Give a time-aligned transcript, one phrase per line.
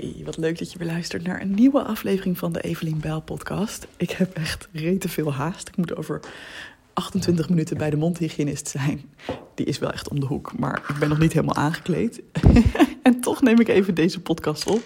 [0.00, 3.20] Hey, wat leuk dat je weer luistert naar een nieuwe aflevering van de Evelien Bijl
[3.20, 3.86] podcast.
[3.96, 5.68] Ik heb echt rete veel haast.
[5.68, 6.20] Ik moet over
[6.92, 9.10] 28 minuten bij de mondhygiënist zijn.
[9.54, 12.22] Die is wel echt om de hoek, maar ik ben nog niet helemaal aangekleed.
[13.02, 14.84] en toch neem ik even deze podcast op.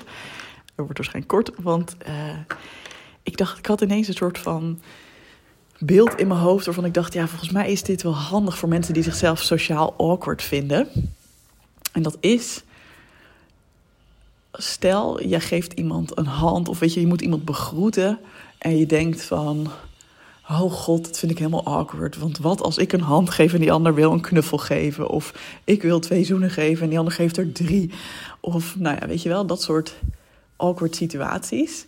[0.64, 2.38] Het wordt waarschijnlijk kort, want uh,
[3.22, 4.80] ik dacht, ik had ineens een soort van
[5.78, 8.68] beeld in mijn hoofd waarvan ik dacht, ja, volgens mij is dit wel handig voor
[8.68, 10.88] mensen die zichzelf sociaal awkward vinden.
[11.92, 12.62] En dat is
[14.62, 18.18] stel, jij geeft iemand een hand of weet je, je moet iemand begroeten
[18.58, 19.70] en je denkt van,
[20.48, 22.18] oh god, dat vind ik helemaal awkward.
[22.18, 25.08] Want wat als ik een hand geef en die ander wil een knuffel geven?
[25.08, 27.90] Of ik wil twee zoenen geven en die ander geeft er drie.
[28.40, 29.94] Of nou ja, weet je wel, dat soort
[30.56, 31.86] awkward situaties.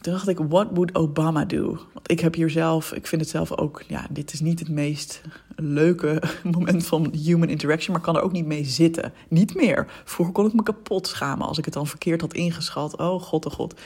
[0.00, 1.66] Toen dacht ik, what would Obama do?
[1.92, 4.68] Want ik heb hier zelf, ik vind het zelf ook, ja, dit is niet het
[4.68, 5.20] meest
[5.56, 6.22] leuke
[6.56, 9.12] moment van human interaction, maar kan er ook niet mee zitten.
[9.28, 9.86] Niet meer.
[10.04, 12.96] Vroeger kon ik me kapot schamen als ik het dan verkeerd had ingeschat.
[12.96, 13.80] Oh god, oh god.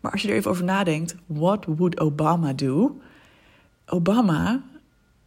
[0.00, 3.00] Maar als je er even over nadenkt, what would Obama do?
[3.86, 4.62] Obama,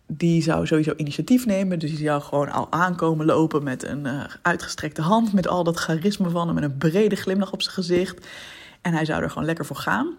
[0.08, 1.80] die zou sowieso initiatief nemen.
[1.80, 5.78] Dus die zou gewoon al aankomen lopen met een uh, uitgestrekte hand, met al dat
[5.78, 8.28] charisma van hem, met een brede glimlach op zijn gezicht.
[8.82, 10.16] En hij zou er gewoon lekker voor gaan.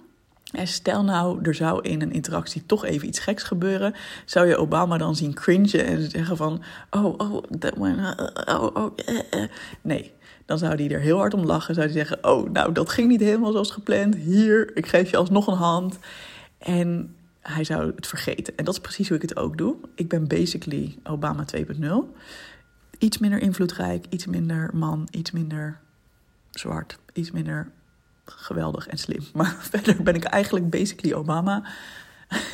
[0.52, 3.94] Stel nou, er zou in een interactie toch even iets geks gebeuren.
[4.24, 6.62] Zou je Obama dan zien cringen en zeggen van...
[6.90, 8.16] Oh, oh, that one,
[8.48, 9.50] uh, oh, oh, eh, eh.
[9.80, 10.12] Nee,
[10.46, 11.74] dan zou hij er heel hard om lachen.
[11.74, 14.14] Zou hij zeggen, oh, nou, dat ging niet helemaal zoals gepland.
[14.14, 15.98] Hier, ik geef je alsnog een hand.
[16.58, 18.56] En hij zou het vergeten.
[18.56, 19.76] En dat is precies hoe ik het ook doe.
[19.94, 21.64] Ik ben basically Obama 2.0.
[22.98, 25.80] Iets minder invloedrijk, iets minder man, iets minder
[26.50, 27.70] zwart, iets minder
[28.36, 29.24] geweldig en slim.
[29.34, 31.64] Maar verder ben ik eigenlijk basically Obama.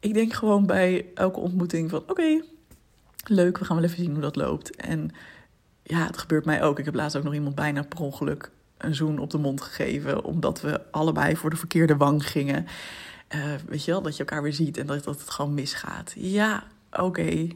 [0.00, 2.42] ik denk gewoon bij elke ontmoeting van oké,
[3.24, 4.76] leuk, we gaan wel even zien hoe dat loopt.
[4.76, 5.10] En
[5.82, 6.78] ja, het gebeurt mij ook.
[6.78, 10.24] Ik heb laatst ook nog iemand bijna per ongeluk een zoen op de mond gegeven,
[10.24, 12.66] omdat we allebei voor de verkeerde wang gingen.
[13.34, 16.12] Uh, weet je wel, dat je elkaar weer ziet en dat, dat het gewoon misgaat.
[16.16, 17.48] Ja, oké,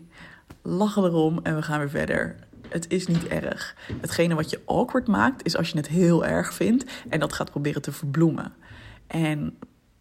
[0.62, 2.36] lachen erom en we gaan weer verder
[2.70, 3.76] het is niet erg.
[4.00, 7.50] Hetgene wat je awkward maakt, is als je het heel erg vindt en dat gaat
[7.50, 8.52] proberen te verbloemen.
[9.06, 9.58] En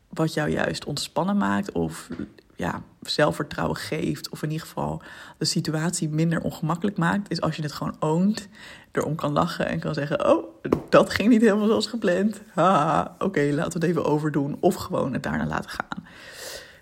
[0.09, 2.09] wat jou juist ontspannen maakt of
[2.55, 5.01] ja, zelfvertrouwen geeft, of in ieder geval
[5.37, 8.47] de situatie minder ongemakkelijk maakt, is als je het gewoon oont,
[8.91, 10.45] erom kan lachen en kan zeggen: Oh,
[10.89, 12.41] dat ging niet helemaal zoals gepland.
[12.53, 14.57] Haha, oké, laten we het even overdoen.
[14.59, 16.05] Of gewoon het daarna laten gaan.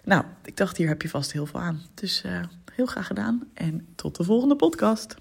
[0.03, 1.81] Nou, ik dacht, hier heb je vast heel veel aan.
[1.93, 2.39] Dus uh,
[2.73, 5.15] heel graag gedaan en tot de volgende podcast.